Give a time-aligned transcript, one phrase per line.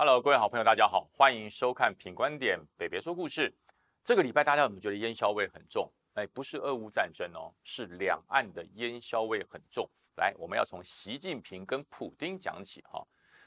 [0.00, 3.50] Hello，各位好朋友，大家好，欢迎收看《品观点北别说故事》。
[4.04, 5.90] 这个礼拜大家有没有觉得烟硝味很重？
[6.14, 9.90] 哎，不是俄乌战争哦，是两岸的烟硝味很重。
[10.14, 13.04] 来，我们要从习近平跟普丁讲起哈。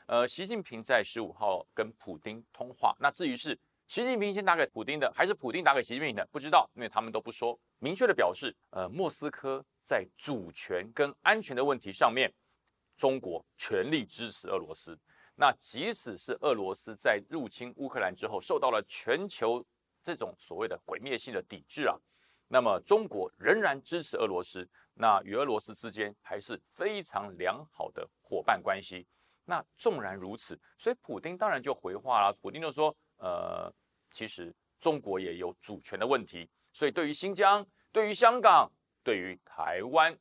[0.07, 3.57] 呃，习近平在十五号跟普丁通话，那至于是
[3.87, 8.53] 习近平先打给普丁的，还是普丁打给习近平的，不知道，因为他们都不说明确的表示。
[8.71, 12.29] 呃，莫斯科在主权跟安全的问题上面，
[12.97, 14.99] 中国全力支持俄罗斯。
[15.35, 19.65] 那即使是俄罗斯在入侵乌克兰之后，受到了全球
[20.03, 21.97] 这种所谓的毁灭性的抵制啊，
[22.47, 29.07] 那么中国仍然支持俄罗斯，那与俄罗斯之间还是非常良好的伙伴关系。
[29.45, 33.73] 那纵然如此，所以普京当然就回话了，普京就说：呃，
[34.11, 38.71] 其实中国也有主权的问题，所以对于新疆、对于香港、
[39.03, 40.17] 对于台湾。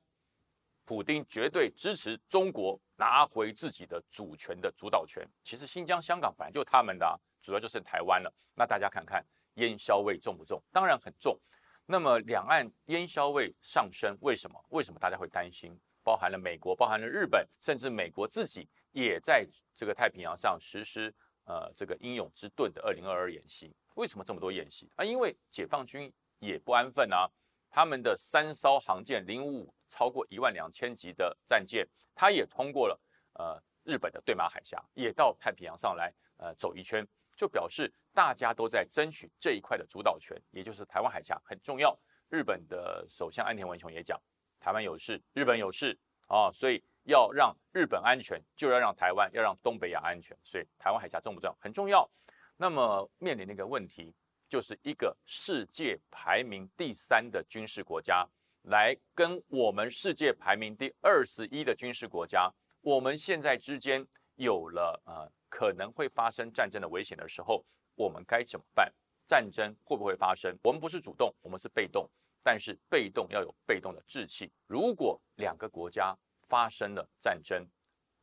[0.87, 5.27] 普京绝对支持中国拿回自己的主权的主导权。
[5.43, 8.31] 其实新疆、香港本来就他们的，主要就是台湾了。
[8.55, 10.63] 那大家看看烟硝味重不重？
[10.71, 11.41] 当然很重。
[11.87, 14.63] 那么两岸烟硝味上升，为什么？
[14.69, 15.75] 为什么大家会担心？
[16.05, 21.13] 包含了美国，包含了日本，甚至美国自己也在这个太平洋上实施
[21.45, 23.75] 呃这个英勇之盾的二零二二演习。
[23.95, 25.05] 为什么这么多演习啊？
[25.05, 27.27] 因为解放军也不安分啊。
[27.71, 32.99] 他们的三艘航舰零五五超过一万两千级的战舰，它也通过了
[33.35, 41.95] 呃日本的对马海峡，也到太平洋上来呃走一圈，就表示大家都在争取这一块的主导权，也就是台湾海峡很重要。
[42.31, 44.19] 日本的首相安田文雄也讲，
[44.59, 51.57] 台湾有事，日本有事啊，所以要让日本安全，就要让台湾，要让东北亚安全，所以台湾海峡重不重要？
[51.61, 52.09] 很重要。
[52.57, 54.15] 那么面临的一个问题。
[54.51, 58.29] 就是一个世界排名第三的军事国家，
[58.63, 64.07] 来跟我们世界排名第二十一的军事国家，我们现在之间
[64.37, 68.93] 有了呃可能会发生战争的危险的时候，我们该怎么办？
[69.27, 70.57] 战争会不会发生？
[70.63, 72.09] 我们不是主动，我们是被动，
[72.43, 74.51] 但是被动要有被动的志气。
[74.67, 76.17] 如果两个国家
[76.49, 77.67] 发生了战争，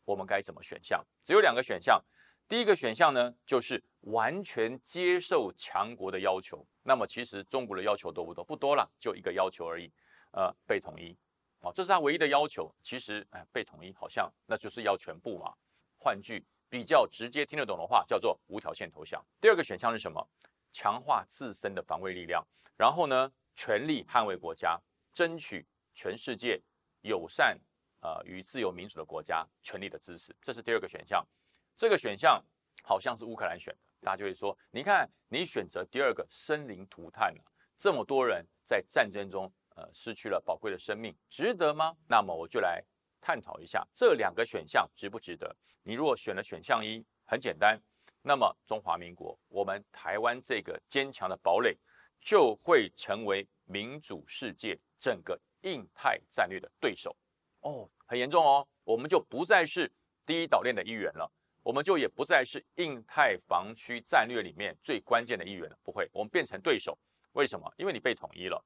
[0.06, 1.04] 我们该怎么选项？
[1.24, 2.04] 只有两个选项。
[2.48, 6.66] 第一个选项呢，就是完全接受强国的要求。
[6.84, 8.44] 那么其实中国的要求多不多？
[8.44, 9.92] 不多了，就一个要求而已。
[10.32, 11.18] 呃，被统一，
[11.62, 12.74] 啊，这是他唯一的要求。
[12.82, 15.54] 其实，哎，被统一好像那就是要全部嘛。
[15.98, 19.24] 换句比较直接听得懂的话，叫做无条件投降。
[19.42, 20.26] 第二个选项是什么？
[20.72, 22.46] 强化自身的防卫力量，
[22.76, 24.80] 然后呢，全力捍卫国家，
[25.12, 25.66] 争取
[25.96, 26.62] 全世界
[27.02, 27.58] 友善
[28.02, 30.36] 呃与自由民主的国家全力的支持。
[30.42, 31.26] 这是第二个选项。
[31.76, 32.44] 这个选项
[32.84, 37.42] 好像是乌克兰选的，大家就会说：你看，你选择第二个生灵涂炭了，
[37.78, 41.96] 这么多人在战争中呃失去了宝贵的生命，值得吗？
[42.08, 42.84] 那么我就来
[43.22, 45.56] 探讨一下这两个选项值不值得。
[45.84, 47.80] 你如果选了选项一，很简单，
[48.24, 51.78] 那么中华民国，我们台湾这个坚强的堡垒
[52.20, 57.16] 就会成为民主世界整个印太战略的对手
[57.62, 59.92] 哦，很严重哦，我们就不再是
[60.26, 61.32] 第一岛链的一员了。
[61.64, 66.98] 我们就也不再是印太防区战略里面最关键的一员了，不会，我们变成对手。
[67.34, 67.70] 为什么？
[67.78, 68.64] 因为你被统一了，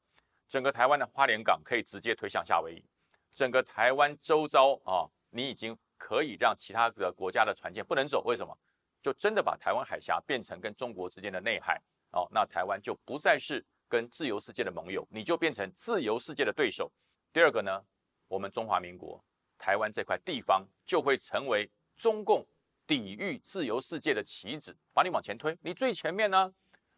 [0.51, 2.83] 整个台湾的花莲港可以直接推向夏威夷，
[3.33, 8.21] 整个台湾周遭啊，你已经可以让其他的国家的船舰不能走。
[8.25, 8.53] 为什么？
[9.01, 16.91] 就真的把台湾海峡变成跟中国之间的内海哦，那台湾就不再是跟自由世界的盟友，你就变成自由世界的对手。
[17.31, 17.81] 第二个呢，
[18.27, 19.23] 我们中华民国
[19.57, 22.45] 台湾这块地方就会成为中共。
[22.87, 25.57] 抵御自由世界的棋子，把你往前推。
[25.61, 26.53] 你最前面呢？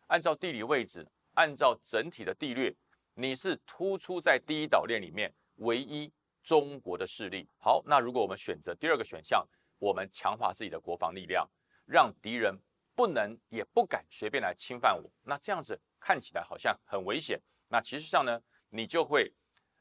[0.07, 2.73] 按照地理位置，按照整体的地略，
[3.15, 7.47] 你是突出在第一岛链里面唯一中国的势力。
[7.57, 9.47] 好，那如果我们选择第二个选项，
[9.77, 11.47] 我们强化自己的国防力量，
[11.85, 12.57] 让敌人
[12.95, 15.09] 不能也不敢随便来侵犯我。
[15.23, 17.39] 那这样子看起来好像很危险。
[17.67, 19.31] 那其实上呢，你就会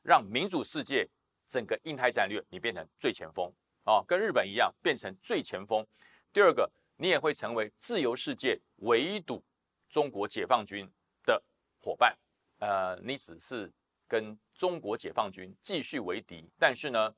[0.03, 1.09] 让民主世界
[1.49, 3.53] 整个印太战略你变成最前锋。
[3.85, 5.85] 啊，跟日本一样变成最前锋。
[6.33, 9.43] 第二个，你也会成为自由世界围堵
[9.89, 10.89] 中国解放军
[11.25, 11.43] 的
[11.81, 12.17] 伙伴。
[12.63, 13.69] 呃，你只是
[14.07, 17.13] 跟中国解放军继续为敌，但是呢，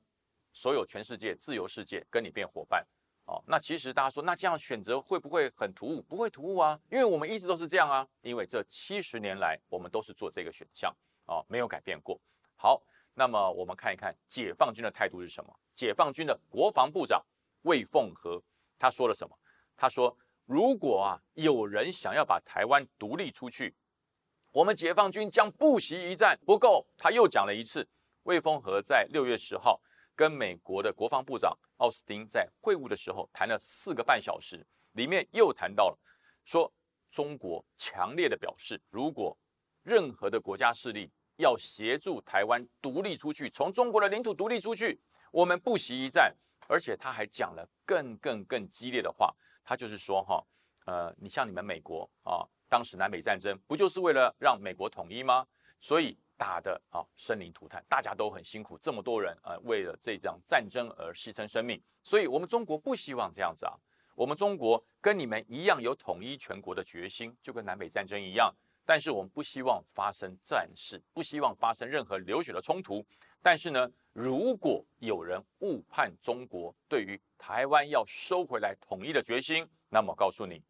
[0.54, 2.82] 所有全世界自由世界跟你变伙伴。
[3.26, 6.00] 哦，那其实大家说，那这样选择会不会很突兀？
[6.00, 8.08] 不会突兀啊，因为我们一直都是这样啊。
[8.22, 10.90] 因为这七十年来，我们都是做这个选项
[11.26, 12.18] 哦，没有改变过。
[12.56, 12.82] 好。
[13.16, 15.56] 那么我们看一看解放军的态度是什么？
[15.72, 17.24] 解放军的国防部长
[17.62, 18.42] 魏凤和
[18.76, 19.38] 他说了什么？
[19.76, 20.16] 他说
[20.46, 23.72] ：“如果啊有人想要把台湾独立出去，
[24.54, 27.84] 我们解放军将不惜一战。”不够，他又讲了一次。
[28.22, 29.80] 魏凤和在六月十号
[30.14, 34.64] 跟美国的国防部长奥斯汀在会晤的时候谈了四个半小时。
[34.92, 35.98] 里面又谈到了
[36.44, 36.72] 说，
[37.10, 39.36] 中国强烈的表示，如果
[39.82, 45.00] 任何的国家势力要协助台湾独立出去，从中国的领土独立出去，
[45.32, 46.32] 我们不惜一战。
[46.68, 49.34] 而且他还讲了更更更激烈的话，
[49.64, 50.42] 他就是说哈，
[50.86, 52.40] 呃，你像你们美国啊，
[52.74, 55.46] 当时南北战争不就是为了让美国统一吗？
[55.78, 63.78] 所以打的啊生灵涂炭，大家都很辛苦，这么多人呃为了这场战争而牺牲生命，所以我们中国不希望这样子啊，
[64.16, 68.52] 我们中国跟你们一样有统一全国的决心，就跟南北战争一样。
[68.84, 73.06] 但是我们不希望发生战事，不希望发生任何流血的冲突。
[73.40, 80.60] 但是呢，如果有人误判中国对于台湾要收回来统一的决心，那么告诉你，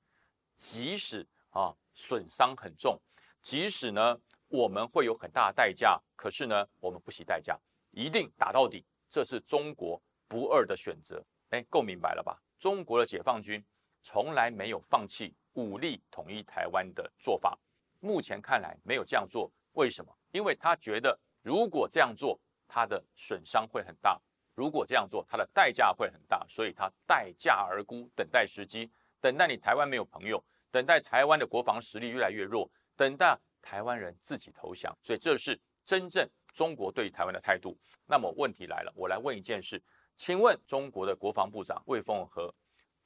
[0.55, 3.01] 即使啊损伤很重，
[3.41, 7.59] 即使呢我们会有很大的代价，可是呢我们不惜代价，
[7.91, 8.85] 一定打到底。
[9.09, 11.25] 这是中国不二的选择。
[11.51, 12.37] 哎，够明白了吧？
[12.59, 13.65] 中国的解放军
[14.03, 17.57] 从来没有放弃武力统一台湾的做法。
[18.01, 20.13] 目前看来没有这样做，为什么？
[20.33, 24.21] 因为他觉得如果这样做，他的损伤会很大；
[24.55, 28.91] 如果这样做，他的代价会很大，所以他待价而沽，等待时机，
[29.21, 30.43] 等待你台湾没有朋友，
[30.75, 34.93] 等待台湾的国防实力越来越弱，等待台湾人自己投降。
[35.01, 37.79] 所以这是真正中国对台湾的态度。
[38.07, 39.81] 那么问题来了，我来问一件事，
[40.17, 42.53] 请问中国的国防部长魏凤和，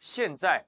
[0.00, 0.64] 现在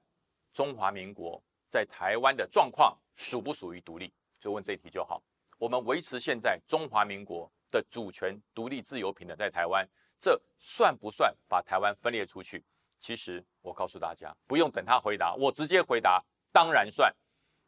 [0.53, 4.13] 中华民国在台湾的状况属不属于独立？
[4.39, 5.23] 就问这题就好。
[5.57, 9.83] 我们维持现在中华民国的主权、独立、自由、平等在台湾，
[10.19, 12.63] 这算不算把台湾分裂出去？
[12.99, 17.13] 其实我告诉大家，不用等他回答，我直接回答，当然算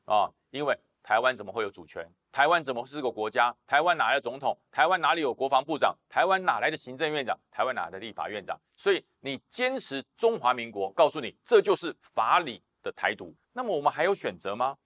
[0.06, 0.30] 啊！
[0.50, 2.08] 因为台湾怎么会有主权？
[2.32, 3.56] 台湾怎么是个国家？
[3.68, 4.58] 台湾哪来的总统？
[4.72, 5.96] 台湾哪里有国防部长？
[6.10, 7.38] 台湾哪来的行政院长？
[7.52, 8.60] 台湾哪来的立法院长？
[8.76, 13.36] 所以你坚持中华民国，告诉你这就是法理的台独。
[13.52, 14.78] 那么我们还有选择吗？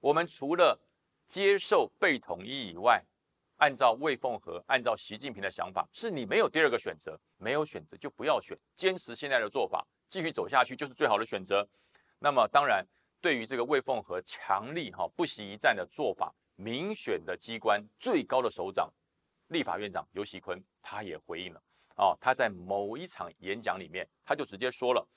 [0.00, 0.78] 我们除了
[1.26, 3.02] 接受被统一以外，
[3.56, 11.68] 按照魏凤和、按照习近平的想法，是你没有第二个选择，没有选择就不要选，坚持现在的做法，继续走下去就是最好的选择。
[12.18, 12.86] 那么当然，
[13.22, 18.92] 对于这个魏凤和强力哈不惜一战的做法，民选的机关最高的首长，
[19.46, 21.62] 立法院长尤喜坤他也回应了
[21.96, 25.08] 哦，他在某一场演讲里面，他就直接说了，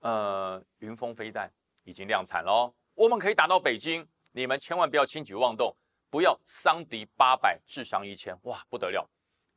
[0.00, 1.48] 呃，云峰飞弹
[1.84, 4.06] 已经量产了，我们可以打到北京。
[4.32, 5.72] 你们千万不要轻举妄动，
[6.10, 9.08] 不要伤敌八百，智伤一千，哇，不得了！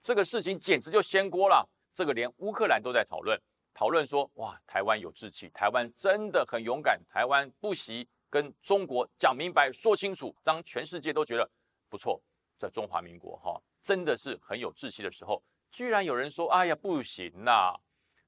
[0.03, 1.67] 这个事情简直就掀锅了。
[1.95, 3.41] 这个连乌克兰都在讨论，
[3.77, 11.47] 讨论说，哇，台湾有志气，台湾真的很勇敢，台湾不惜跟中国讲明白、说清楚，让全世界都觉得
[11.87, 12.19] 不错。
[12.57, 17.75] 在中华民国哈，真的是很有志气的时候，居然有人说，哎呀，不行呐，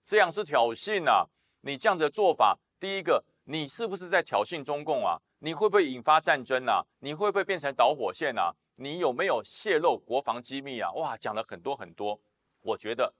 [0.05, 1.27] 这样是挑衅呐！
[1.61, 5.19] 你这样子的做法，第一个，你是不是在挑衅中共啊？
[5.39, 6.85] 你会不会引发战争呐？
[6.99, 8.53] 你会不会变成导火线呐？
[8.75, 10.91] 你有没有泄露国防机密啊？
[10.91, 12.21] 哇，讲了很多很多。
[12.61, 13.11] 我觉得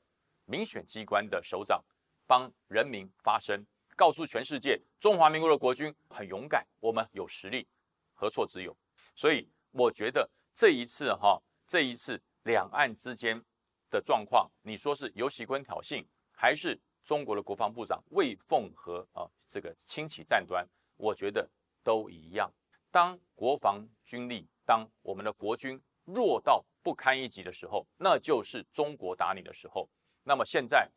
[0.46, 1.84] 民选机关的首长
[2.30, 3.66] 帮人民发声，
[3.96, 7.68] 告诉全世界，中华民国的国军很勇敢，我们有实力，
[8.14, 8.78] 何错之有？
[9.16, 13.44] 所以我觉得这一次哈，这一次两岸之间
[13.90, 20.64] 的状况，你说是游喜坤挑衅，还是中国的国防部长魏凤和啊这个轻启战端？
[20.98, 21.50] 我觉得。
[21.82, 22.52] 都一样。
[22.92, 29.90] 当国防军力，当我们的国军弱到不堪一击的时候，那就是中国打你的时候。
[30.24, 30.88] 那么现在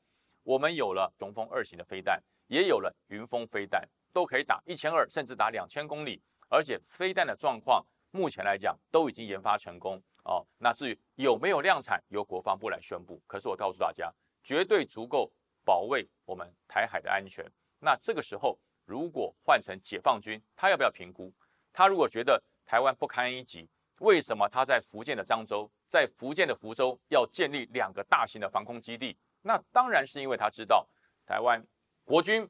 [0.42, 6.22] 我们有了雄风二型的飞弹，也有了云峰飞弹，都可以打一千二，甚至打两千公里。
[6.48, 10.46] 而且飞弹的状况，目前来讲都已经研发成功哦。
[10.58, 13.22] 那至于有没有量产，由国防部来宣布。
[13.26, 15.32] 可是我告诉大家，绝对足够
[15.64, 17.44] 保卫我们台海的安全。
[17.78, 18.58] 那这个时候。
[18.84, 21.32] 如果换成解放军，他要不要评估？
[21.72, 23.66] 他如果觉得台湾不堪一击，
[24.00, 29.16] 为什么他在福建的漳州，在福建的福州要建立两个大型的防空基地？
[29.42, 30.88] 那当然是因为他知道
[31.26, 31.62] 台湾
[32.04, 32.48] 国军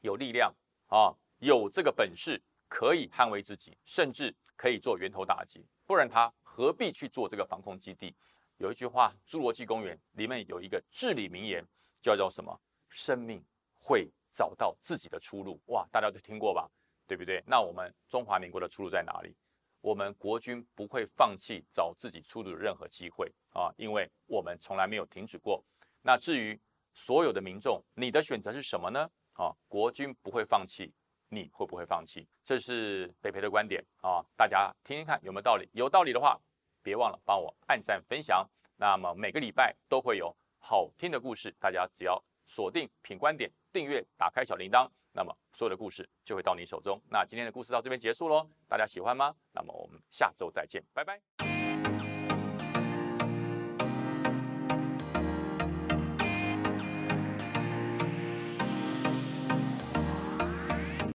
[0.00, 0.54] 有力量
[0.88, 5.66] 啊，有这个本事可以捍卫自己，甚至可以做源头打击。
[5.86, 8.14] 不然他何必去做这个防空基地？
[8.58, 11.64] 有一句话，《侏罗纪公园》里面有一个至理名言，
[12.02, 12.60] 叫做什么？
[12.88, 13.42] 生命
[13.78, 14.10] 会。
[14.30, 16.70] 找到自己的出路，哇，大家都听过吧，
[17.08, 17.42] 对不对？
[17.44, 19.34] 那我们中华民国的出路在哪里？
[19.80, 25.64] 我们国军不会放弃找自己出路的任何机会啊，因为我们从来没有停止过。
[26.02, 26.58] 那至于
[26.94, 29.08] 所有的民众，你的选择是什么呢？
[29.34, 30.92] 啊，国军不会放弃，
[31.28, 32.26] 你会不会放弃？
[32.42, 35.68] 这是北培的观点啊，大家听听看有没有道理？
[35.72, 36.38] 有道理的话，
[36.82, 38.48] 别忘了帮我按赞分享。
[38.76, 43.50] 那么每个礼拜都会有好听的故事，大家只要锁定品观点。
[43.72, 44.88] 订阅，打开小铃铛。
[45.12, 47.00] 那么所有的故事就会到你手中。
[47.10, 49.34] 那今天的故事到这边结束喽，大家喜欢吗？
[49.52, 51.57] 那么我们下周再见，拜拜。